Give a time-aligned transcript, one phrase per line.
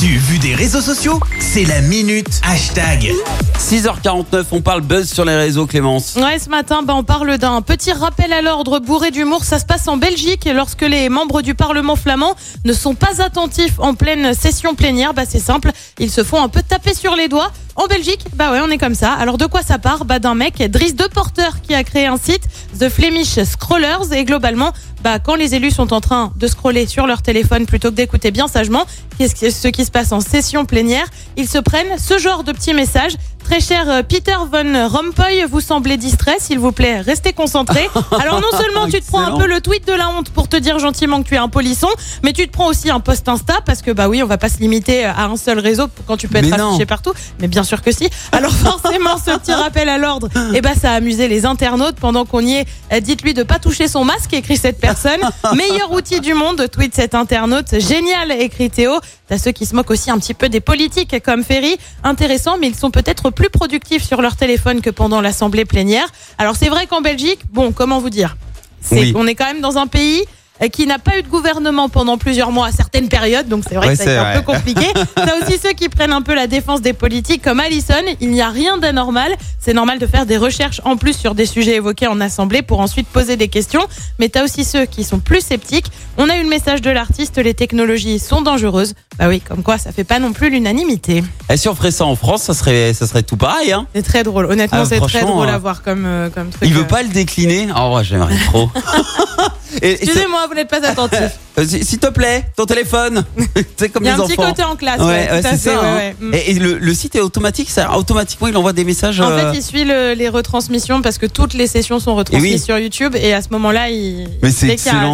[0.00, 3.12] L'actu vue des réseaux sociaux, c'est la minute hashtag.
[3.58, 6.14] 6h49, on parle buzz sur les réseaux, Clémence.
[6.14, 9.42] Ouais, ce matin, bah, on parle d'un petit rappel à l'ordre bourré d'humour.
[9.44, 13.74] Ça se passe en Belgique lorsque les membres du Parlement flamand ne sont pas attentifs
[13.80, 15.14] en pleine session plénière.
[15.14, 17.50] Bah, c'est simple, ils se font un peu taper sur les doigts.
[17.74, 19.12] En Belgique, bah ouais, on est comme ça.
[19.12, 20.04] Alors de quoi ça part?
[20.04, 22.42] Bah d'un mec, Dries de Porter, qui a créé un site,
[22.80, 24.72] The Flemish Scrollers, et globalement,
[25.04, 28.32] bah quand les élus sont en train de scroller sur leur téléphone plutôt que d'écouter
[28.32, 28.84] bien sagement
[29.16, 31.06] qu'est-ce qui- ce qui se passe en session plénière,
[31.38, 33.16] ils se prennent ce genre de petits messages.
[33.48, 37.88] Très cher euh, Peter Von Rompuy, vous semblez distrait, s'il vous plaît, restez concentré.
[38.20, 40.56] Alors non seulement tu te prends un peu le tweet de la honte pour te
[40.58, 41.88] dire gentiment que tu es un polisson,
[42.22, 44.50] mais tu te prends aussi un post Insta parce que bah oui, on va pas
[44.50, 46.68] se limiter à un seul réseau quand tu peux être Mais non.
[46.72, 47.14] affiché partout.
[47.40, 48.10] Mais bien sûr que si.
[48.32, 52.26] Alors forcément, ce petit rappel à l'ordre, eh ben ça a amusé les internautes pendant
[52.26, 52.66] qu'on y est.
[52.92, 55.20] euh, Dites-lui de pas toucher son masque, écrit cette personne.
[55.56, 57.80] Meilleur outil du monde, tweet cet internaute.
[57.80, 59.00] Génial, écrit Théo.
[59.26, 61.76] T'as ceux qui se moquent aussi un petit peu des politiques comme Ferry.
[62.04, 66.08] Intéressant, mais ils sont peut-être plus productifs sur leur téléphone que pendant l'assemblée plénière.
[66.38, 68.36] Alors c'est vrai qu'en Belgique, bon, comment vous dire?
[68.80, 69.12] C'est Oui.
[69.14, 70.24] On est quand même dans un pays
[70.72, 73.88] qui n'a pas eu de gouvernement pendant plusieurs mois à certaines périodes, donc c'est vrai
[73.88, 74.86] Ouais, que ça a c'est été un peu compliqué.
[75.14, 77.94] T'as aussi ceux qui prennent un peu la défense des politiques, comme Allison.
[78.20, 79.32] Il n'y a rien d'anormal.
[79.60, 82.80] C'est normal de faire des recherches en plus sur des sujets évoqués en assemblée pour
[82.80, 83.86] ensuite poser des questions.
[84.18, 85.86] Mais t'as aussi ceux qui sont plus sceptiques.
[86.16, 88.94] On a eu le message de l'artiste, les technologies sont dangereuses.
[89.18, 91.22] Bah oui, comme quoi ça fait pas non plus l'unanimité.
[91.50, 93.72] Et si on ferait ça en France, ça serait, ça serait tout pareil.
[93.72, 93.86] Hein.
[93.94, 94.46] C'est très drôle.
[94.46, 96.62] Honnêtement, Ah, c'est très drôle euh, à voir comme, euh, comme truc.
[96.68, 96.84] Il veut euh.
[96.84, 98.70] pas le décliner Oh, j'aimerais trop.
[99.72, 101.18] Ça- Excusez-moi, vous n'êtes pas attentif.
[101.58, 103.24] euh, s'il te plaît, ton téléphone.
[103.76, 105.00] C'est comme Il y a les un petit côté en classe.
[105.00, 105.80] Ouais, ouais, ouais, tout à c'est fait, ça.
[105.82, 106.30] ouais, hein.
[106.32, 106.38] ouais.
[106.38, 109.20] Et, et le, le site est automatique, ça, automatiquement il envoie des messages.
[109.20, 112.50] En euh, fait, il suit le- les retransmissions parce que toutes les sessions sont retransmises
[112.52, 112.60] Et oui.
[112.60, 114.66] sur YouTube et à ce moment-là, il, Mais c'est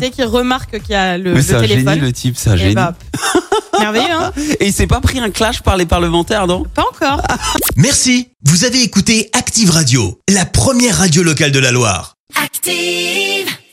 [0.00, 2.36] dès qu'il remarque qu'il y a le, Mais le c'est un téléphone, génie le type,
[2.36, 2.74] c'est un eh génie.
[2.74, 2.94] bah,
[3.78, 6.64] merveilleux, hein Et il s'est pas pris un clash par les parlementaires, non?
[6.74, 7.22] Pas encore.
[7.76, 12.14] Merci, vous avez écouté Active Radio, la première radio locale de la Loire.
[12.42, 13.46] Active.